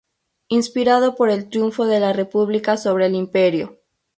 [0.47, 3.81] Inspirado por el triunfo de la República sobre el Imperio.